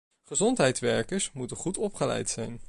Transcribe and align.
Gezondheidswerkers 0.23 1.31
moeten 1.31 1.57
goed 1.57 1.77
opgeleid 1.77 2.29
zijn. 2.29 2.59